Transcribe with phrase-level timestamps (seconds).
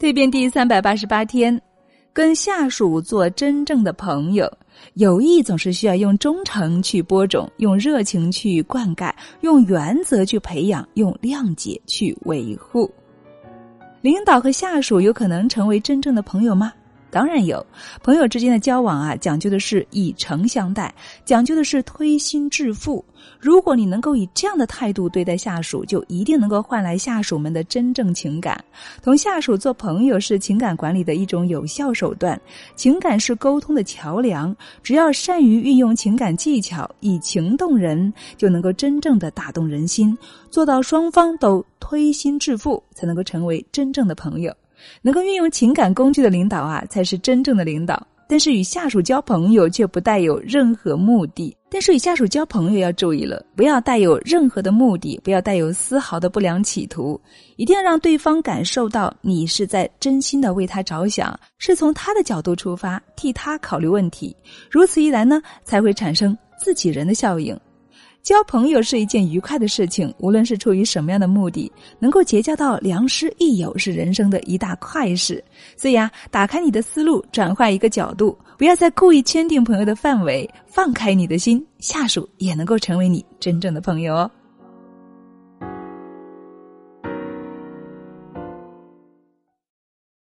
[0.00, 1.60] 蜕变第三百八十八天，
[2.10, 4.50] 跟下属做真正的朋友。
[4.94, 12.90] 友谊总是需要用忠诚去播种，用热情去灌溉，用原则去培养，用谅解去维护。
[14.00, 16.72] 领导和下属有可能成为真正的朋友吗？
[17.10, 17.64] 当然有，
[18.02, 20.94] 朋友之间的交往啊，讲究的是以诚相待，
[21.24, 23.04] 讲究的是推心置腹。
[23.38, 28.62] 如果你能够以这样的态度对待下属，就一定能够换来下属们的真正情感。
[29.02, 32.40] 同下属做朋友是情感管理的一种有效手段，
[32.76, 34.54] 情感是沟通的桥梁。
[34.82, 40.16] 只要善于运用情感技巧，以情动人，就能够真正的打动人心，
[40.50, 44.54] 做到双方都推心置腹，才能够成为真正的朋友。
[45.02, 48.06] 能够运用情感工具的领导啊，才是真正的领导。
[48.28, 51.56] 但是与下属交朋友却不带有任何目的。
[51.68, 57.20] 但是与下属交朋友要注意了，不要带有任何的目的，不要带有丝毫的不良企图，
[57.56, 64.36] 一定要让对方感受到你是在真心的为他着想，是从他的角度出发，替他考虑问题。
[64.70, 67.58] 如此一来呢，才会产生自己人的效应。
[68.22, 75.42] 交朋友是一件愉快的事情，无论是出于什么样的目的，能够结交到良师益友是人生的一大快事。
[75.76, 84.30] 所以啊，打开你的思路，转换一个角度，不要再故意圈定朋友的范围，放开你的心，下属也能够成为你真正的朋友哦。